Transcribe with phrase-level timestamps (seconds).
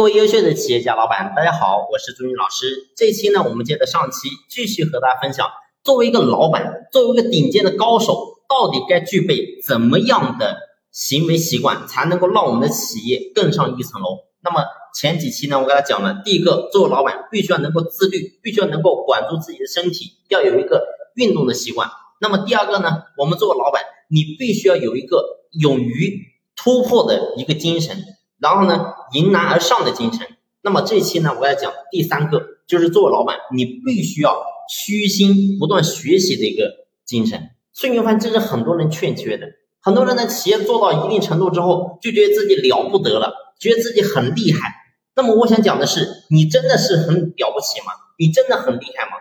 [0.00, 2.88] 各位优秀的企业家老板，大家好，我是朱军老师。
[2.96, 5.46] 这一期呢，我们接着上期继续和大家分享，
[5.84, 8.16] 作为一个老板，作为一个顶尖的高手，
[8.48, 10.56] 到底该具备怎么样的
[10.90, 14.20] 行为习惯，才能够让我们的企业更上一层楼？
[14.42, 20.82] 那么前几期呢，我给大家讲了，第一个，作为老板，必须要能够自律，必须要能够管住自己的身体，要有一个
[21.16, 21.90] 运动的习惯。
[22.22, 26.22] 那么第二个呢，我们作为老板，你必须要有一个勇于
[26.56, 27.98] 突破的一个精神。
[28.40, 30.26] 然后呢，迎难而上的精神。
[30.62, 37.50] 那么这期呢，我要讲第三个，就是作为老板，你必须要虚心不断学习的一个精神。
[37.72, 39.46] 孙云帆，这是很多人欠缺的。
[39.80, 44.74] 很多人呢，企业做到一定程度之后，就觉得自己了不得了，觉得自己很厉害。
[45.16, 47.92] 那么我想讲的是，你真的是很了不起吗？
[48.18, 49.12] 你真的很厉害吗？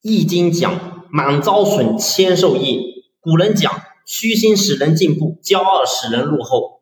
[0.00, 3.04] 易经讲，满招损，谦受益。
[3.20, 3.70] 古人讲，
[4.06, 6.77] 虚心使人进步，骄傲使人落后。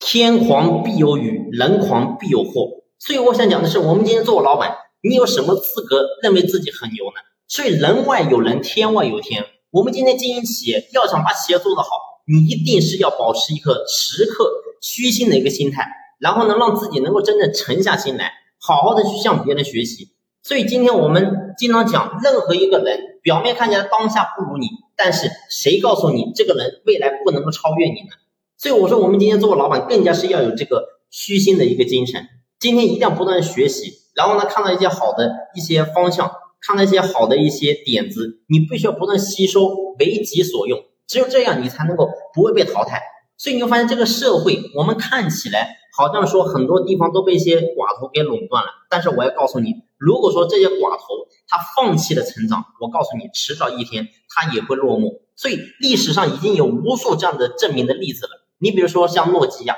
[0.00, 2.70] 天狂必有雨，人狂必有祸。
[2.98, 7.20] 所以我想讲的是，我们今天做老板，你有什么资格认为自己很牛呢？
[7.46, 9.44] 所以人外有人，天外有天。
[9.70, 11.90] 我们今天经营企业，要想把企业做得好，
[12.26, 15.86] 你一定是要保持一个时刻虚心的一个心态，
[16.18, 20.08] 然后呢，让自己能够真正沉下心来，好好的去向别人学习。
[20.42, 28.16] 所以今天我们经常讲，任何一个人表面看起来当下不如你，但是谁告诉你这个人未来不能够超越你呢？
[28.60, 32.28] 所以我说，我们今天做老板，更加是要有这个虚心的一个精神。
[32.58, 36.30] 今天一定要不断学习，然后呢，看到一些好的一些方向，
[36.60, 39.66] 看到一些好的一些点子，你必须要不断吸收，
[39.98, 40.78] 为己所用。
[41.06, 43.00] 只有这样，你才能够不会被淘汰。
[43.38, 48.68] 所以你会发现，这个社会我们看起来好像说很多地方都被一些寡头给垄断了。
[48.90, 51.06] 但是我要告诉你，如果说这些寡头
[51.48, 55.22] 他放弃了成长，我告诉你，迟早一天他也会落幕。
[55.34, 58.32] 所以历史上已经有无数这样的证明的例子了。
[58.60, 59.74] 你比如说像诺基亚，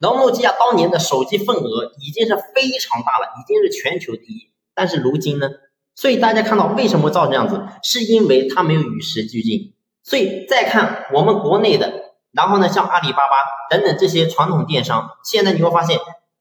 [0.00, 4.50] 然后诺基亚当年的手机份额已经是非常大了，已经是全球第一。
[4.74, 5.48] 但是如今呢？
[5.94, 9.74] 所以大家看到为什么会造成这样子，是因为它没有与时俱进。
[10.02, 13.36] 所以再看我们国内的，然后呢，像阿里巴巴
[13.70, 16.00] 等等这些传统电商，现在你会发现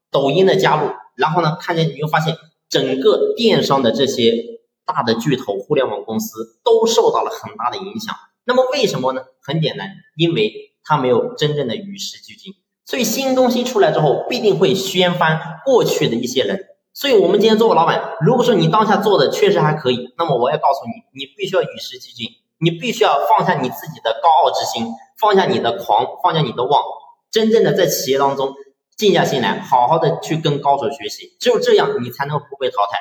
[0.10, 2.36] 抖音的加入，然后呢，看见你会发现
[2.68, 4.34] 整个电商的这些
[4.84, 8.16] 大的巨头互联网公司都受到了很大的影响。
[8.46, 9.22] 那么为什么呢？
[9.44, 10.73] 很简单，因为。
[10.86, 12.54] 他没有真正的与时俱进，
[12.86, 16.68] 所以新东西出来之后，必定会掀翻过去的一些人。
[16.94, 22.28] 所以，我们今天作为老板，如果说你当下做的确实还可以，那么我要告诉你，你必须要与时俱进，
[22.60, 24.88] 你必须要放下你自己的高傲之心，
[25.20, 26.84] 放下你的狂，放下你的妄，
[27.32, 28.54] 真正的在企业当中
[28.96, 31.36] 静下心来，好好的去跟高手学习。
[31.40, 33.00] 只有这样，你才能不被淘汰。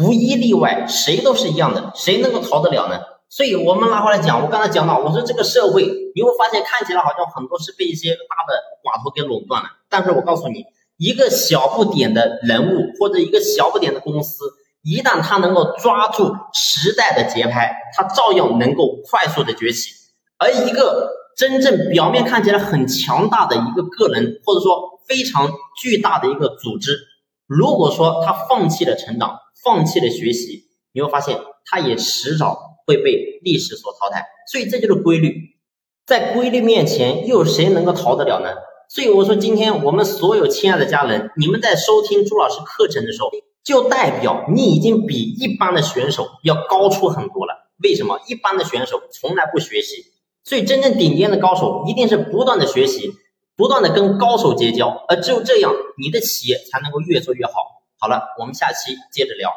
[0.00, 3.00] 无一例外，谁都是一样的，谁能够逃得了呢？
[3.30, 5.84] 所以，我们拿回来讲，我刚才讲到，我说这个社会，
[6.14, 9.68] 你会发现看起来好像很多是被一些大的寡头给垄断了。
[9.90, 10.64] 但是我告诉你，
[10.96, 14.44] 一个小不点的人物或者一个小不点的公司，
[14.82, 19.90] 一旦他能够抓住时代的节拍，他照样能够快速的崛起。
[20.38, 26.98] 而一个真正表面看起来很强大的一个个人，或者说非常巨大的一个组织，
[27.46, 32.67] 如果说他放弃了成长，放弃了学习，你会发现他也迟早。
[32.88, 35.58] 会被历史所淘汰，所以这就是规律。
[36.06, 38.48] 在规律面前，又有谁能够逃得了呢？
[38.88, 43.28] 所以我说，今天我们所有亲爱的家人，你们在收听朱老师课程的时候，
[43.62, 47.68] 就代表你已经比一般的选手要高出很多了。
[47.82, 48.18] 为什么？
[48.26, 50.06] 一般的选手从来不学习，
[50.42, 53.12] 所以真正顶尖的高手一定是不断的学习，
[53.54, 57.52] 不断的跟高手结交，而只有这样，你的企业才能够越做越好。
[57.98, 59.50] 好了，我们下期接着聊。